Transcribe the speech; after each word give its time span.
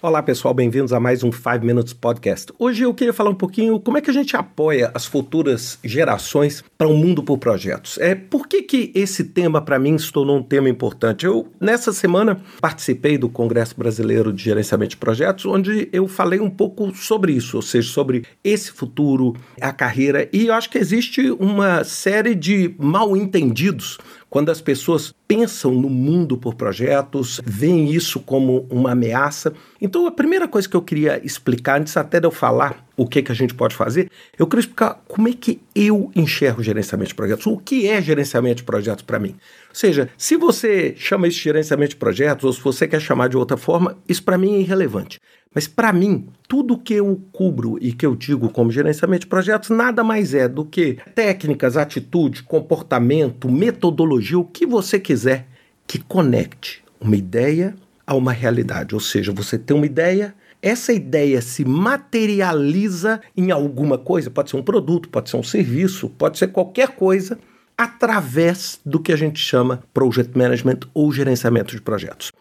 Olá 0.00 0.22
pessoal, 0.22 0.54
bem-vindos 0.54 0.92
a 0.92 1.00
mais 1.00 1.24
um 1.24 1.32
5 1.32 1.66
Minutes 1.66 1.92
Podcast. 1.92 2.52
Hoje 2.56 2.84
eu 2.84 2.94
queria 2.94 3.12
falar 3.12 3.30
um 3.30 3.34
pouquinho 3.34 3.80
como 3.80 3.98
é 3.98 4.00
que 4.00 4.08
a 4.08 4.12
gente 4.12 4.36
apoia 4.36 4.92
as 4.94 5.04
futuras 5.04 5.76
gerações 5.82 6.62
para 6.78 6.86
um 6.86 6.96
mundo 6.96 7.20
por 7.20 7.36
projetos. 7.36 7.98
É 7.98 8.14
por 8.14 8.46
que, 8.46 8.62
que 8.62 8.92
esse 8.94 9.24
tema 9.24 9.60
para 9.60 9.76
mim 9.76 9.98
se 9.98 10.12
tornou 10.12 10.38
um 10.38 10.42
tema 10.42 10.68
importante? 10.68 11.26
Eu 11.26 11.48
nessa 11.60 11.92
semana 11.92 12.40
participei 12.60 13.18
do 13.18 13.28
Congresso 13.28 13.74
Brasileiro 13.76 14.32
de 14.32 14.40
Gerenciamento 14.40 14.90
de 14.90 14.98
Projetos, 14.98 15.44
onde 15.46 15.88
eu 15.92 16.06
falei 16.06 16.38
um 16.38 16.48
pouco 16.48 16.94
sobre 16.94 17.32
isso, 17.32 17.56
ou 17.56 17.62
seja, 17.62 17.90
sobre 17.90 18.24
esse 18.44 18.70
futuro, 18.70 19.34
a 19.60 19.72
carreira, 19.72 20.28
e 20.32 20.46
eu 20.46 20.54
acho 20.54 20.70
que 20.70 20.78
existe 20.78 21.28
uma 21.40 21.82
série 21.82 22.36
de 22.36 22.72
mal 22.78 23.16
entendidos 23.16 23.98
quando 24.30 24.50
as 24.50 24.60
pessoas 24.60 25.14
pensam 25.26 25.72
no 25.72 25.88
mundo 25.88 26.36
por 26.36 26.54
projetos, 26.54 27.40
veem 27.44 27.90
isso 27.90 28.20
como 28.20 28.66
uma 28.70 28.92
ameaça. 28.92 29.52
Então, 29.80 30.06
a 30.06 30.10
primeira 30.10 30.46
coisa 30.46 30.68
que 30.68 30.76
eu 30.76 30.82
queria 30.82 31.20
explicar, 31.24 31.80
antes 31.80 31.96
até 31.96 32.20
de 32.20 32.26
eu 32.26 32.30
falar 32.30 32.86
o 32.96 33.06
que, 33.06 33.22
que 33.22 33.30
a 33.30 33.34
gente 33.34 33.54
pode 33.54 33.74
fazer, 33.74 34.10
eu 34.38 34.46
queria 34.46 34.60
explicar 34.60 35.02
como 35.06 35.28
é 35.28 35.32
que 35.32 35.60
eu 35.74 36.10
enxergo 36.16 36.62
gerenciamento 36.62 37.10
de 37.10 37.14
projetos, 37.14 37.46
o 37.46 37.56
que 37.56 37.88
é 37.88 38.02
gerenciamento 38.02 38.56
de 38.56 38.64
projetos 38.64 39.02
para 39.02 39.18
mim. 39.18 39.36
Ou 39.68 39.74
seja, 39.74 40.08
se 40.18 40.36
você 40.36 40.94
chama 40.96 41.28
isso 41.28 41.38
de 41.38 41.44
gerenciamento 41.44 41.90
de 41.90 41.96
projetos, 41.96 42.44
ou 42.44 42.52
se 42.52 42.60
você 42.60 42.88
quer 42.88 43.00
chamar 43.00 43.28
de 43.28 43.36
outra 43.36 43.56
forma, 43.56 43.96
isso 44.08 44.22
para 44.22 44.36
mim 44.36 44.56
é 44.56 44.60
irrelevante. 44.60 45.20
Mas 45.54 45.66
para 45.66 45.92
mim, 45.92 46.28
tudo 46.46 46.78
que 46.78 46.94
eu 46.94 47.20
cubro 47.32 47.78
e 47.80 47.92
que 47.92 48.04
eu 48.04 48.14
digo 48.14 48.48
como 48.48 48.70
gerenciamento 48.70 49.22
de 49.22 49.28
projetos 49.28 49.70
nada 49.70 50.04
mais 50.04 50.34
é 50.34 50.46
do 50.46 50.64
que 50.64 50.98
técnicas, 51.14 51.76
atitude, 51.76 52.42
comportamento, 52.42 53.50
metodologia, 53.50 54.38
o 54.38 54.44
que 54.44 54.66
você 54.66 54.98
quiser 54.98 55.46
que 55.86 55.98
conecte 55.98 56.82
uma 57.00 57.16
ideia 57.16 57.74
a 58.06 58.14
uma 58.14 58.32
realidade. 58.32 58.94
Ou 58.94 59.00
seja, 59.00 59.32
você 59.32 59.58
tem 59.58 59.76
uma 59.76 59.86
ideia, 59.86 60.34
essa 60.62 60.92
ideia 60.92 61.40
se 61.40 61.64
materializa 61.64 63.20
em 63.36 63.50
alguma 63.50 63.98
coisa, 63.98 64.30
pode 64.30 64.50
ser 64.50 64.56
um 64.56 64.62
produto, 64.62 65.08
pode 65.08 65.30
ser 65.30 65.36
um 65.36 65.42
serviço, 65.42 66.08
pode 66.10 66.38
ser 66.38 66.48
qualquer 66.48 66.88
coisa, 66.88 67.38
através 67.76 68.80
do 68.84 68.98
que 68.98 69.12
a 69.12 69.16
gente 69.16 69.38
chama 69.38 69.82
project 69.94 70.36
management 70.36 70.80
ou 70.92 71.12
gerenciamento 71.12 71.74
de 71.74 71.80
projetos. 71.80 72.32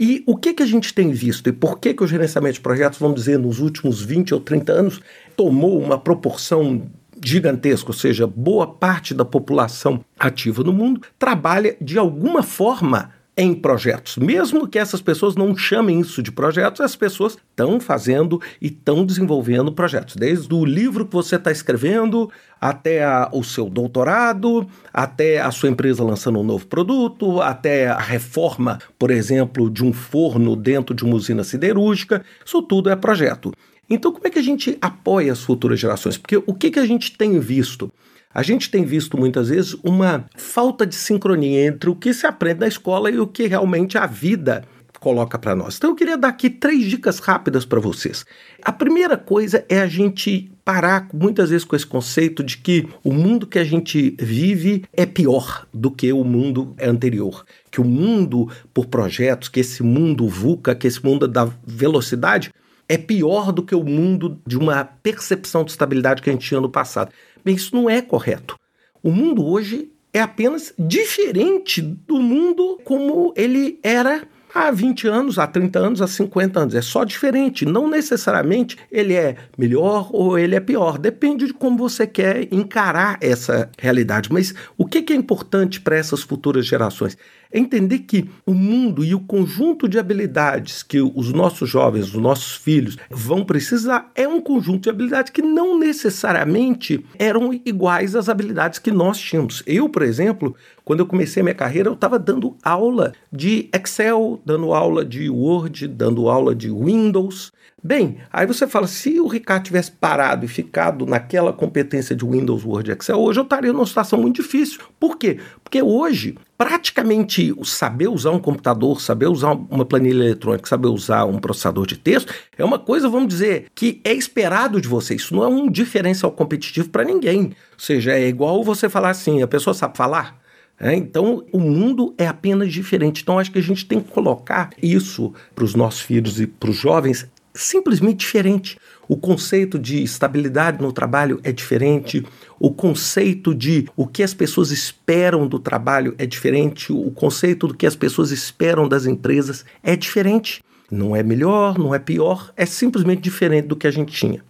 E 0.00 0.22
o 0.26 0.36
que, 0.36 0.54
que 0.54 0.62
a 0.62 0.66
gente 0.66 0.92
tem 0.92 1.10
visto 1.12 1.48
e 1.48 1.52
por 1.52 1.78
que, 1.78 1.94
que 1.94 2.02
o 2.02 2.06
gerenciamento 2.06 2.54
de 2.54 2.60
projetos, 2.60 2.98
vamos 2.98 3.16
dizer, 3.16 3.38
nos 3.38 3.60
últimos 3.60 4.02
20 4.02 4.34
ou 4.34 4.40
30 4.40 4.72
anos, 4.72 5.00
tomou 5.36 5.80
uma 5.80 5.98
proporção 5.98 6.90
gigantesca, 7.24 7.90
ou 7.90 7.94
seja, 7.94 8.26
boa 8.26 8.66
parte 8.66 9.14
da 9.14 9.24
população 9.24 10.04
ativa 10.18 10.64
no 10.64 10.72
mundo 10.72 11.02
trabalha 11.18 11.76
de 11.80 11.98
alguma 11.98 12.42
forma 12.42 13.12
em 13.36 13.54
projetos. 13.54 14.16
Mesmo 14.18 14.68
que 14.68 14.78
essas 14.78 15.00
pessoas 15.00 15.34
não 15.34 15.56
chamem 15.56 16.00
isso 16.00 16.22
de 16.22 16.30
projetos, 16.30 16.80
as 16.80 16.94
pessoas 16.94 17.36
estão 17.50 17.80
fazendo 17.80 18.40
e 18.60 18.66
estão 18.66 19.06
desenvolvendo 19.06 19.72
projetos. 19.72 20.16
Desde 20.16 20.52
o 20.54 20.64
livro 20.64 21.06
que 21.06 21.14
você 21.14 21.36
está 21.36 21.50
escrevendo, 21.50 22.30
até 22.60 23.02
a, 23.02 23.30
o 23.32 23.42
seu 23.42 23.70
doutorado, 23.70 24.66
até 24.92 25.40
a 25.40 25.50
sua 25.50 25.70
empresa 25.70 26.04
lançando 26.04 26.38
um 26.38 26.44
novo 26.44 26.66
produto, 26.66 27.40
até 27.40 27.88
a 27.88 27.98
reforma, 27.98 28.78
por 28.98 29.10
exemplo, 29.10 29.70
de 29.70 29.82
um 29.82 29.92
forno 29.92 30.54
dentro 30.54 30.94
de 30.94 31.04
uma 31.04 31.16
usina 31.16 31.42
siderúrgica. 31.42 32.22
Isso 32.44 32.60
tudo 32.62 32.90
é 32.90 32.96
projeto. 32.96 33.52
Então, 33.88 34.12
como 34.12 34.26
é 34.26 34.30
que 34.30 34.38
a 34.38 34.42
gente 34.42 34.76
apoia 34.80 35.32
as 35.32 35.42
futuras 35.42 35.80
gerações? 35.80 36.16
Porque 36.16 36.36
o 36.36 36.54
que, 36.54 36.70
que 36.70 36.78
a 36.78 36.86
gente 36.86 37.16
tem 37.16 37.38
visto? 37.38 37.90
A 38.34 38.42
gente 38.42 38.70
tem 38.70 38.84
visto 38.84 39.18
muitas 39.18 39.48
vezes 39.48 39.74
uma 39.82 40.24
falta 40.36 40.86
de 40.86 40.94
sincronia 40.94 41.66
entre 41.66 41.90
o 41.90 41.96
que 41.96 42.14
se 42.14 42.26
aprende 42.26 42.60
na 42.60 42.68
escola 42.68 43.10
e 43.10 43.18
o 43.18 43.26
que 43.26 43.46
realmente 43.46 43.98
a 43.98 44.06
vida 44.06 44.64
coloca 45.02 45.36
para 45.36 45.56
nós. 45.56 45.76
Então 45.76 45.90
eu 45.90 45.96
queria 45.96 46.16
dar 46.16 46.28
aqui 46.28 46.48
três 46.48 46.84
dicas 46.84 47.18
rápidas 47.18 47.64
para 47.64 47.80
vocês. 47.80 48.24
A 48.62 48.70
primeira 48.70 49.16
coisa 49.16 49.64
é 49.68 49.80
a 49.80 49.86
gente 49.88 50.50
parar 50.64 51.08
muitas 51.12 51.50
vezes 51.50 51.64
com 51.64 51.74
esse 51.74 51.86
conceito 51.86 52.44
de 52.44 52.56
que 52.56 52.88
o 53.02 53.12
mundo 53.12 53.46
que 53.46 53.58
a 53.58 53.64
gente 53.64 54.14
vive 54.20 54.84
é 54.92 55.04
pior 55.04 55.66
do 55.74 55.90
que 55.90 56.12
o 56.12 56.22
mundo 56.22 56.72
anterior, 56.80 57.44
que 57.68 57.80
o 57.80 57.84
mundo 57.84 58.48
por 58.72 58.86
projetos, 58.86 59.48
que 59.48 59.58
esse 59.58 59.82
mundo 59.82 60.28
VUCA, 60.28 60.72
que 60.72 60.86
esse 60.86 61.04
mundo 61.04 61.26
da 61.26 61.50
velocidade 61.66 62.52
é 62.92 62.98
pior 62.98 63.52
do 63.52 63.62
que 63.62 63.74
o 63.74 63.82
mundo 63.82 64.38
de 64.46 64.58
uma 64.58 64.84
percepção 64.84 65.64
de 65.64 65.70
estabilidade 65.70 66.20
que 66.20 66.28
a 66.28 66.32
gente 66.34 66.46
tinha 66.46 66.60
no 66.60 66.68
passado. 66.68 67.10
Bem, 67.42 67.54
isso 67.54 67.74
não 67.74 67.88
é 67.88 68.02
correto. 68.02 68.54
O 69.02 69.10
mundo 69.10 69.42
hoje 69.46 69.90
é 70.12 70.20
apenas 70.20 70.74
diferente 70.78 71.80
do 71.80 72.20
mundo 72.20 72.78
como 72.84 73.32
ele 73.34 73.80
era 73.82 74.28
há 74.54 74.70
20 74.70 75.08
anos, 75.08 75.38
há 75.38 75.46
30 75.46 75.78
anos, 75.78 76.02
há 76.02 76.06
50 76.06 76.60
anos. 76.60 76.74
É 76.74 76.82
só 76.82 77.02
diferente. 77.02 77.64
Não 77.64 77.88
necessariamente 77.88 78.76
ele 78.90 79.14
é 79.14 79.36
melhor 79.56 80.10
ou 80.12 80.38
ele 80.38 80.54
é 80.54 80.60
pior. 80.60 80.98
Depende 80.98 81.46
de 81.46 81.54
como 81.54 81.78
você 81.78 82.06
quer 82.06 82.46
encarar 82.52 83.16
essa 83.22 83.70
realidade. 83.78 84.30
Mas 84.30 84.54
o 84.76 84.84
que 84.84 85.10
é 85.10 85.16
importante 85.16 85.80
para 85.80 85.96
essas 85.96 86.20
futuras 86.20 86.66
gerações? 86.66 87.16
É 87.52 87.58
entender 87.58 88.00
que 88.00 88.28
o 88.46 88.54
mundo 88.54 89.04
e 89.04 89.14
o 89.14 89.20
conjunto 89.20 89.88
de 89.88 89.98
habilidades 89.98 90.82
que 90.82 91.00
os 91.00 91.32
nossos 91.32 91.68
jovens, 91.68 92.14
os 92.14 92.20
nossos 92.20 92.56
filhos 92.56 92.96
vão 93.10 93.44
precisar 93.44 94.10
é 94.14 94.26
um 94.26 94.40
conjunto 94.40 94.84
de 94.84 94.90
habilidades 94.90 95.30
que 95.30 95.42
não 95.42 95.78
necessariamente 95.78 97.04
eram 97.18 97.52
iguais 97.52 98.16
às 98.16 98.28
habilidades 98.28 98.78
que 98.78 98.90
nós 98.90 99.18
tínhamos. 99.18 99.62
Eu, 99.66 99.88
por 99.88 100.02
exemplo, 100.02 100.56
quando 100.84 101.00
eu 101.00 101.06
comecei 101.06 101.40
a 101.40 101.44
minha 101.44 101.54
carreira, 101.54 101.88
eu 101.88 101.94
estava 101.94 102.18
dando 102.18 102.56
aula 102.62 103.12
de 103.30 103.68
Excel, 103.74 104.40
dando 104.44 104.72
aula 104.72 105.04
de 105.04 105.28
Word, 105.28 105.86
dando 105.88 106.28
aula 106.28 106.54
de 106.54 106.70
Windows. 106.70 107.52
Bem, 107.84 108.18
aí 108.32 108.46
você 108.46 108.64
fala, 108.66 108.86
se 108.86 109.18
o 109.18 109.26
Ricardo 109.26 109.64
tivesse 109.64 109.90
parado 109.90 110.44
e 110.44 110.48
ficado 110.48 111.04
naquela 111.04 111.52
competência 111.52 112.14
de 112.14 112.24
Windows, 112.24 112.64
Word 112.64 112.92
Excel, 112.92 113.18
hoje 113.18 113.40
eu 113.40 113.44
estaria 113.44 113.72
numa 113.72 113.86
situação 113.86 114.20
muito 114.20 114.40
difícil. 114.40 114.80
Por 115.00 115.18
quê? 115.18 115.38
Porque 115.64 115.82
hoje, 115.82 116.36
praticamente, 116.62 117.52
saber 117.64 118.06
usar 118.06 118.30
um 118.30 118.38
computador, 118.38 119.00
saber 119.00 119.26
usar 119.26 119.50
uma 119.50 119.84
planilha 119.84 120.22
eletrônica, 120.22 120.68
saber 120.68 120.86
usar 120.86 121.24
um 121.24 121.40
processador 121.40 121.84
de 121.84 121.96
texto, 121.96 122.32
é 122.56 122.64
uma 122.64 122.78
coisa, 122.78 123.08
vamos 123.08 123.26
dizer, 123.26 123.66
que 123.74 124.00
é 124.04 124.12
esperado 124.12 124.80
de 124.80 124.86
você. 124.86 125.16
Isso 125.16 125.34
não 125.34 125.42
é 125.42 125.48
um 125.48 125.68
diferencial 125.68 126.30
competitivo 126.30 126.88
para 126.88 127.02
ninguém. 127.02 127.46
Ou 127.46 127.78
seja, 127.78 128.12
é 128.12 128.28
igual 128.28 128.62
você 128.62 128.88
falar 128.88 129.10
assim, 129.10 129.42
a 129.42 129.48
pessoa 129.48 129.74
sabe 129.74 129.96
falar? 129.96 130.40
É, 130.78 130.94
então, 130.94 131.44
o 131.52 131.58
mundo 131.58 132.14
é 132.16 132.28
apenas 132.28 132.72
diferente. 132.72 133.22
Então, 133.22 133.40
acho 133.40 133.50
que 133.50 133.58
a 133.58 133.62
gente 133.62 133.84
tem 133.84 133.98
que 133.98 134.12
colocar 134.12 134.70
isso 134.80 135.32
para 135.56 135.64
os 135.64 135.74
nossos 135.74 136.00
filhos 136.00 136.40
e 136.40 136.46
para 136.46 136.70
os 136.70 136.76
jovens 136.76 137.28
simplesmente 137.54 138.20
diferente. 138.20 138.78
O 139.08 139.16
conceito 139.16 139.78
de 139.78 140.02
estabilidade 140.02 140.80
no 140.82 140.92
trabalho 140.92 141.40
é 141.42 141.52
diferente, 141.52 142.24
o 142.58 142.70
conceito 142.72 143.54
de 143.54 143.88
o 143.96 144.06
que 144.06 144.22
as 144.22 144.32
pessoas 144.32 144.70
esperam 144.70 145.46
do 145.46 145.58
trabalho 145.58 146.14
é 146.18 146.24
diferente, 146.24 146.92
o 146.92 147.10
conceito 147.10 147.68
do 147.68 147.74
que 147.74 147.86
as 147.86 147.96
pessoas 147.96 148.30
esperam 148.30 148.88
das 148.88 149.04
empresas 149.06 149.64
é 149.82 149.96
diferente. 149.96 150.62
Não 150.90 151.16
é 151.16 151.22
melhor, 151.22 151.78
não 151.78 151.94
é 151.94 151.98
pior, 151.98 152.52
é 152.56 152.66
simplesmente 152.66 153.22
diferente 153.22 153.66
do 153.66 153.76
que 153.76 153.86
a 153.86 153.90
gente 153.90 154.12
tinha. 154.12 154.44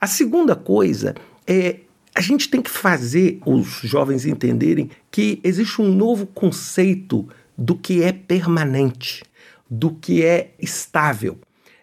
A 0.00 0.06
segunda 0.06 0.54
coisa 0.54 1.14
é 1.46 1.80
a 2.14 2.20
gente 2.22 2.48
tem 2.48 2.62
que 2.62 2.70
fazer 2.70 3.40
os 3.44 3.80
jovens 3.82 4.24
entenderem 4.24 4.90
que 5.10 5.38
existe 5.44 5.82
um 5.82 5.94
novo 5.94 6.26
conceito 6.26 7.28
do 7.58 7.76
que 7.76 8.02
é 8.02 8.10
permanente, 8.10 9.22
do 9.68 9.90
que 9.90 10.24
é 10.24 10.54
estável. 10.58 11.38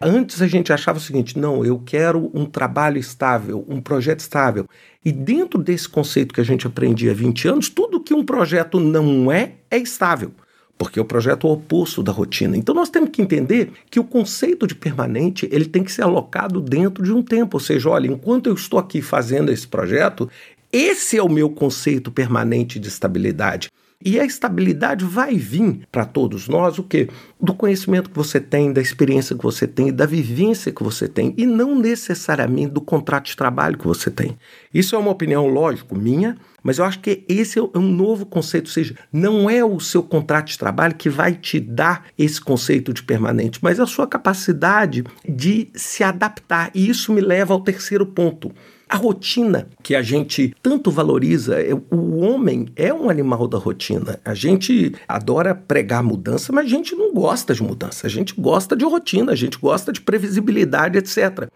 Antes 0.06 0.42
a 0.42 0.46
gente 0.46 0.70
achava 0.70 0.98
o 0.98 1.00
seguinte: 1.00 1.38
não, 1.38 1.64
eu 1.64 1.78
quero 1.78 2.30
um 2.34 2.44
trabalho 2.44 2.98
estável, 2.98 3.64
um 3.66 3.80
projeto 3.80 4.20
estável. 4.20 4.68
E 5.02 5.10
dentro 5.10 5.62
desse 5.62 5.88
conceito 5.88 6.34
que 6.34 6.42
a 6.42 6.44
gente 6.44 6.66
aprendia 6.66 7.12
há 7.12 7.14
20 7.14 7.48
anos, 7.48 7.68
tudo 7.70 7.98
que 7.98 8.12
um 8.12 8.22
projeto 8.22 8.78
não 8.78 9.32
é, 9.32 9.52
é 9.70 9.78
estável. 9.78 10.30
Porque 10.76 11.00
o 11.00 11.06
projeto 11.06 11.46
é 11.46 11.50
o 11.50 11.54
oposto 11.54 12.02
da 12.02 12.12
rotina. 12.12 12.54
Então 12.54 12.74
nós 12.74 12.90
temos 12.90 13.08
que 13.10 13.22
entender 13.22 13.72
que 13.90 13.98
o 13.98 14.04
conceito 14.04 14.66
de 14.66 14.74
permanente 14.74 15.48
ele 15.50 15.64
tem 15.64 15.82
que 15.82 15.92
ser 15.92 16.02
alocado 16.02 16.60
dentro 16.60 17.02
de 17.02 17.12
um 17.12 17.22
tempo. 17.22 17.56
Ou 17.56 17.60
seja, 17.60 17.88
olha, 17.88 18.06
enquanto 18.06 18.48
eu 18.48 18.54
estou 18.54 18.78
aqui 18.78 19.00
fazendo 19.00 19.50
esse 19.50 19.66
projeto, 19.66 20.28
esse 20.70 21.16
é 21.16 21.22
o 21.22 21.30
meu 21.30 21.48
conceito 21.48 22.10
permanente 22.10 22.78
de 22.78 22.88
estabilidade. 22.88 23.70
E 24.04 24.20
a 24.20 24.24
estabilidade 24.24 25.02
vai 25.02 25.34
vir 25.36 25.80
para 25.90 26.04
todos 26.04 26.46
nós 26.46 26.78
o 26.78 26.82
quê? 26.82 27.08
Do 27.40 27.54
conhecimento 27.54 28.10
que 28.10 28.16
você 28.16 28.38
tem, 28.38 28.70
da 28.70 28.82
experiência 28.82 29.34
que 29.34 29.42
você 29.42 29.66
tem, 29.66 29.90
da 29.90 30.04
vivência 30.04 30.70
que 30.70 30.82
você 30.82 31.08
tem, 31.08 31.32
e 31.38 31.46
não 31.46 31.78
necessariamente 31.78 32.72
do 32.72 32.82
contrato 32.82 33.26
de 33.26 33.36
trabalho 33.36 33.78
que 33.78 33.86
você 33.86 34.10
tem. 34.10 34.36
Isso 34.74 34.94
é 34.94 34.98
uma 34.98 35.10
opinião, 35.10 35.46
lógico, 35.46 35.96
minha, 35.96 36.36
mas 36.62 36.78
eu 36.78 36.84
acho 36.84 37.00
que 37.00 37.24
esse 37.26 37.58
é 37.58 37.62
um 37.62 37.80
novo 37.80 38.26
conceito, 38.26 38.66
ou 38.66 38.72
seja, 38.72 38.94
não 39.10 39.48
é 39.48 39.64
o 39.64 39.80
seu 39.80 40.02
contrato 40.02 40.48
de 40.48 40.58
trabalho 40.58 40.94
que 40.94 41.08
vai 41.08 41.32
te 41.32 41.58
dar 41.58 42.04
esse 42.18 42.40
conceito 42.40 42.92
de 42.92 43.02
permanente, 43.02 43.58
mas 43.62 43.80
a 43.80 43.86
sua 43.86 44.06
capacidade 44.06 45.02
de 45.26 45.68
se 45.74 46.04
adaptar. 46.04 46.70
E 46.74 46.90
isso 46.90 47.10
me 47.10 47.22
leva 47.22 47.54
ao 47.54 47.60
terceiro 47.60 48.04
ponto 48.04 48.52
A 48.94 48.96
rotina 48.96 49.66
que 49.82 49.96
a 49.96 50.02
gente 50.02 50.54
tanto 50.62 50.88
valoriza, 50.88 51.60
é, 51.60 51.74
o 51.74 52.20
homem 52.20 52.68
é 52.76 52.94
um 52.94 53.10
animal 53.10 53.48
da 53.48 53.58
rotina. 53.58 54.20
A 54.24 54.34
gente 54.34 54.94
adora 55.08 55.52
pregar 55.52 56.00
mudança, 56.00 56.52
mas 56.52 56.66
a 56.66 56.68
gente 56.68 56.94
não 56.94 57.12
gosta 57.12 57.52
de 57.52 57.60
mudança. 57.60 58.06
A 58.06 58.08
gente 58.08 58.40
gosta 58.40 58.76
de 58.76 58.84
rotina, 58.84 59.32
a 59.32 59.34
gente 59.34 59.58
gosta 59.58 59.92
de 59.92 60.00
previsibilidade, 60.00 60.96
etc. 60.96 61.48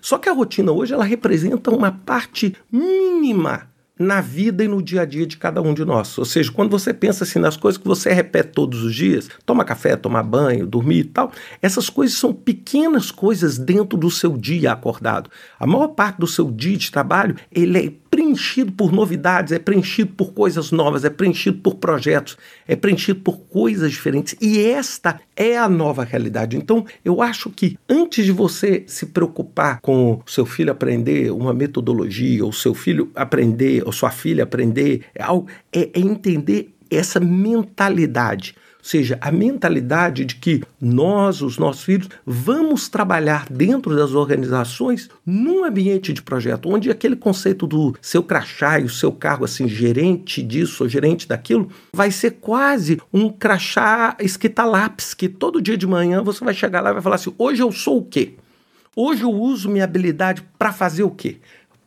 Só 0.00 0.18
que 0.18 0.28
a 0.28 0.32
rotina 0.32 0.70
hoje 0.70 0.94
ela 0.94 1.02
representa 1.02 1.68
uma 1.72 1.90
parte 1.90 2.54
mínima 2.70 3.73
na 3.98 4.20
vida 4.20 4.64
e 4.64 4.68
no 4.68 4.82
dia 4.82 5.02
a 5.02 5.04
dia 5.04 5.26
de 5.26 5.36
cada 5.36 5.62
um 5.62 5.72
de 5.72 5.84
nós. 5.84 6.18
Ou 6.18 6.24
seja, 6.24 6.50
quando 6.50 6.70
você 6.70 6.92
pensa 6.92 7.24
assim 7.24 7.38
nas 7.38 7.56
coisas 7.56 7.80
que 7.80 7.86
você 7.86 8.12
repete 8.12 8.50
todos 8.50 8.82
os 8.82 8.94
dias, 8.94 9.28
toma 9.46 9.64
café, 9.64 9.96
tomar 9.96 10.22
banho, 10.22 10.66
dormir 10.66 10.98
e 10.98 11.04
tal, 11.04 11.32
essas 11.62 11.88
coisas 11.88 12.16
são 12.16 12.32
pequenas 12.32 13.10
coisas 13.10 13.56
dentro 13.56 13.96
do 13.96 14.10
seu 14.10 14.36
dia 14.36 14.72
acordado. 14.72 15.30
A 15.58 15.66
maior 15.66 15.88
parte 15.88 16.18
do 16.18 16.26
seu 16.26 16.50
dia 16.50 16.76
de 16.76 16.90
trabalho, 16.90 17.36
ele 17.52 17.78
é 17.78 17.92
preenchido 18.24 18.72
por 18.72 18.90
novidades, 18.90 19.52
é 19.52 19.58
preenchido 19.58 20.14
por 20.14 20.32
coisas 20.32 20.72
novas, 20.72 21.04
é 21.04 21.10
preenchido 21.10 21.58
por 21.58 21.74
projetos, 21.74 22.38
é 22.66 22.74
preenchido 22.74 23.20
por 23.20 23.38
coisas 23.38 23.90
diferentes. 23.90 24.34
E 24.40 24.58
esta 24.64 25.20
é 25.36 25.58
a 25.58 25.68
nova 25.68 26.04
realidade. 26.04 26.56
Então, 26.56 26.86
eu 27.04 27.20
acho 27.20 27.50
que 27.50 27.76
antes 27.88 28.24
de 28.24 28.32
você 28.32 28.82
se 28.86 29.06
preocupar 29.06 29.78
com 29.82 30.22
o 30.26 30.30
seu 30.30 30.46
filho 30.46 30.72
aprender 30.72 31.30
uma 31.30 31.52
metodologia, 31.52 32.44
ou 32.44 32.52
seu 32.52 32.72
filho 32.74 33.10
aprender, 33.14 33.82
ou 33.84 33.92
sua 33.92 34.10
filha 34.10 34.44
aprender 34.44 35.02
é, 35.14 35.24
é 35.72 36.00
entender 36.00 36.74
essa 36.90 37.20
mentalidade 37.20 38.54
seja, 38.84 39.16
a 39.18 39.32
mentalidade 39.32 40.26
de 40.26 40.34
que 40.34 40.62
nós, 40.78 41.40
os 41.40 41.56
nossos 41.56 41.82
filhos, 41.82 42.08
vamos 42.26 42.86
trabalhar 42.86 43.46
dentro 43.50 43.96
das 43.96 44.12
organizações 44.12 45.08
num 45.24 45.64
ambiente 45.64 46.12
de 46.12 46.20
projeto, 46.20 46.68
onde 46.68 46.90
aquele 46.90 47.16
conceito 47.16 47.66
do 47.66 47.96
seu 48.02 48.22
crachá 48.22 48.78
e 48.78 48.84
o 48.84 48.90
seu 48.90 49.10
cargo, 49.10 49.46
assim, 49.46 49.66
gerente 49.66 50.42
disso 50.42 50.84
ou 50.84 50.88
gerente 50.88 51.26
daquilo, 51.26 51.70
vai 51.94 52.10
ser 52.10 52.32
quase 52.32 53.00
um 53.10 53.30
crachá 53.30 54.16
escrita 54.20 54.64
lápis, 54.64 55.14
que 55.14 55.30
todo 55.30 55.62
dia 55.62 55.78
de 55.78 55.86
manhã 55.86 56.22
você 56.22 56.44
vai 56.44 56.52
chegar 56.52 56.82
lá 56.82 56.90
e 56.90 56.94
vai 56.94 57.02
falar 57.02 57.16
assim: 57.16 57.34
hoje 57.38 57.62
eu 57.62 57.72
sou 57.72 57.98
o 57.98 58.04
quê? 58.04 58.34
Hoje 58.94 59.22
eu 59.22 59.30
uso 59.30 59.68
minha 59.68 59.84
habilidade 59.84 60.44
para 60.58 60.72
fazer 60.72 61.02
o 61.02 61.10
quê? 61.10 61.38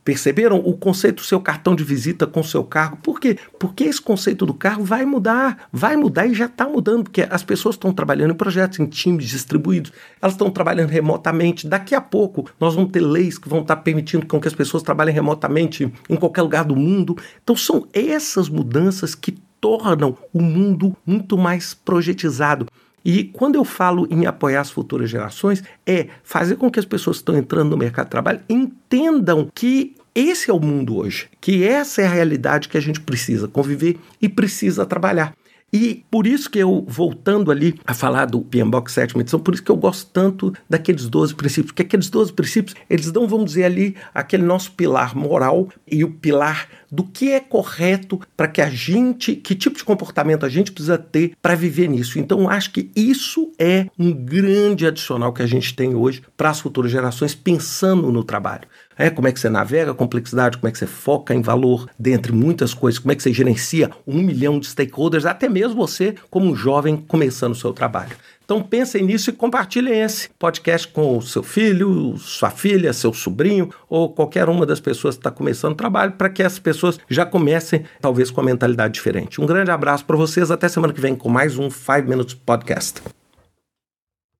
Perceberam 0.08 0.60
o 0.60 0.72
conceito 0.72 1.18
do 1.18 1.26
seu 1.26 1.38
cartão 1.42 1.76
de 1.76 1.84
visita 1.84 2.26
com 2.26 2.42
seu 2.42 2.64
carro? 2.64 2.98
Por 3.04 3.20
quê? 3.20 3.38
Porque 3.60 3.84
esse 3.84 4.02
conceito 4.02 4.46
do 4.46 4.54
carro 4.54 4.82
vai 4.82 5.06
mudar, 5.06 5.68
vai 5.70 5.98
mudar 5.98 6.26
e 6.26 6.34
já 6.34 6.46
está 6.46 6.66
mudando, 6.66 7.04
porque 7.04 7.28
as 7.30 7.44
pessoas 7.44 7.76
estão 7.76 7.92
trabalhando 7.92 8.32
em 8.32 8.38
projetos, 8.38 8.80
em 8.80 8.86
times 8.86 9.28
distribuídos, 9.28 9.92
elas 10.22 10.36
estão 10.36 10.50
trabalhando 10.50 10.92
remotamente. 10.92 11.68
Daqui 11.68 11.94
a 11.94 12.00
pouco 12.00 12.50
nós 12.58 12.74
vamos 12.74 12.92
ter 12.92 13.02
leis 13.02 13.38
que 13.38 13.50
vão 13.50 13.60
estar 13.60 13.76
tá 13.76 13.82
permitindo 13.82 14.26
com 14.26 14.40
que 14.40 14.48
as 14.48 14.56
pessoas 14.56 14.82
trabalhem 14.82 15.14
remotamente 15.14 15.92
em 16.10 16.16
qualquer 16.16 16.44
lugar 16.44 16.64
do 16.64 16.74
mundo. 16.74 17.18
Então 17.44 17.58
são 17.58 17.86
essas 17.94 18.48
mudanças 18.48 19.14
que 19.14 19.34
tornam 19.60 20.18
o 20.32 20.42
mundo 20.42 20.96
muito 21.06 21.38
mais 21.38 21.74
projetizado. 21.74 22.67
E 23.08 23.24
quando 23.24 23.56
eu 23.56 23.64
falo 23.64 24.06
em 24.12 24.26
apoiar 24.26 24.60
as 24.60 24.70
futuras 24.70 25.10
gerações, 25.10 25.64
é 25.86 26.08
fazer 26.26 26.58
com 26.58 26.70
que 26.70 26.78
as 26.78 26.84
pessoas 26.84 27.16
que 27.16 27.22
estão 27.22 27.38
entrando 27.38 27.70
no 27.70 27.78
mercado 27.78 28.08
de 28.08 28.12
trabalho 28.12 28.42
entendam 28.50 29.50
que 29.56 29.96
esse 30.14 30.52
é 30.52 30.54
o 30.54 30.60
mundo 30.60 30.98
hoje, 30.98 31.30
que 31.40 31.64
essa 31.64 32.02
é 32.02 32.06
a 32.06 32.10
realidade 32.10 32.68
que 32.68 32.78
a 32.78 32.82
gente 32.82 33.00
precisa 33.00 33.48
conviver 33.48 33.98
e 34.22 34.28
precisa 34.28 34.86
trabalhar. 34.86 35.34
E 35.72 36.04
por 36.12 36.28
isso 36.28 36.50
que 36.50 36.60
eu, 36.60 36.86
voltando 36.88 37.50
ali 37.50 37.80
a 37.86 37.94
falar 37.94 38.26
do 38.26 38.42
PMBOK 38.42 38.92
sétima 38.92 39.22
edição, 39.22 39.40
por 39.40 39.54
isso 39.54 39.64
que 39.64 39.72
eu 39.72 39.76
gosto 39.78 40.10
tanto 40.12 40.54
daqueles 40.70 41.08
12 41.08 41.36
princípios, 41.36 41.72
porque 41.72 41.84
aqueles 41.84 42.10
12 42.10 42.34
princípios, 42.34 42.76
eles 42.90 43.12
dão, 43.12 43.28
vamos 43.28 43.48
dizer 43.48 43.66
ali, 43.66 43.96
aquele 44.14 44.44
nosso 44.44 44.72
pilar 44.72 45.16
moral 45.16 45.70
e 45.90 46.04
o 46.04 46.12
pilar 46.12 46.68
do 46.92 47.04
que 47.04 47.32
é 47.32 47.40
correto 47.40 48.20
para 48.36 48.48
que 48.48 48.62
a 48.62 48.70
gente, 48.70 49.36
que 49.36 49.56
tipo 49.56 49.78
de 49.78 49.84
comportamento 49.84 50.46
a 50.46 50.50
gente 50.50 50.72
precisa 50.72 50.98
ter 50.98 51.34
para 51.42 51.56
viver 51.56 51.88
nisso. 51.88 52.20
Então, 52.20 52.50
acho 52.50 52.72
que 52.72 52.90
isso 52.96 53.52
é 53.60 53.88
um 53.98 54.14
grande 54.14 54.86
adicional 54.86 55.34
que 55.34 55.42
a 55.42 55.48
gente 55.48 55.76
tem 55.76 55.96
hoje 55.96 56.24
para 56.36 56.50
as 56.50 56.60
futuras 56.60 56.92
gerações 56.92 57.36
pensando 57.36 58.12
no 58.12 58.24
trabalho. 58.24 58.68
É, 58.98 59.12
como 59.12 59.28
é 59.28 59.32
que 59.32 59.40
você 59.40 59.50
navega 59.50 59.92
a 59.92 59.96
complexidade, 59.96 60.58
como 60.58 60.68
é 60.68 60.72
que 60.72 60.80
você 60.80 60.88
foca 60.88 61.34
em 61.34 61.42
valor, 61.42 61.88
dentre 62.00 62.32
muitas 62.32 62.74
coisas, 62.74 62.98
como 62.98 63.12
é 63.12 63.16
que 63.16 63.22
você 63.22 63.32
gerencia 63.32 63.92
um 64.08 64.22
milhão 64.22 64.60
de 64.60 64.66
stakeholders, 64.66 65.26
até 65.26 65.48
mesmo 65.48 65.76
você, 65.76 66.16
como 66.32 66.48
um 66.48 66.56
jovem, 66.56 66.98
começando 66.98 67.52
o 67.52 67.56
seu 67.56 67.72
trabalho. 67.74 68.16
Então 68.48 68.64
pensem 68.64 69.04
nisso 69.04 69.30
e 69.30 69.34
compartilhem 69.34 70.00
esse 70.00 70.30
podcast 70.40 70.88
com 70.88 71.18
o 71.18 71.22
seu 71.22 71.44
filho, 71.44 72.16
sua 72.18 72.50
filha, 72.50 72.94
seu 72.94 73.12
sobrinho 73.12 73.70
ou 73.90 74.08
qualquer 74.08 74.48
uma 74.48 74.66
das 74.66 74.80
pessoas 74.80 75.16
que 75.16 75.20
está 75.20 75.30
começando 75.30 75.74
o 75.74 75.76
trabalho 75.76 76.14
para 76.14 76.30
que 76.30 76.42
essas 76.42 76.58
pessoas 76.58 76.98
já 77.10 77.26
comecem 77.26 77.84
talvez 78.00 78.32
com 78.32 78.40
a 78.40 78.46
mentalidade 78.46 78.94
diferente. 78.94 79.42
Um 79.42 79.46
grande 79.46 79.70
abraço 79.70 80.06
para 80.06 80.16
vocês, 80.16 80.50
até 80.50 80.70
semana 80.70 80.94
que 80.94 81.02
vem 81.02 81.14
com 81.14 81.28
mais 81.28 81.58
um 81.58 81.70
5 81.70 82.08
Minutes 82.08 82.36
Podcast. 82.36 83.02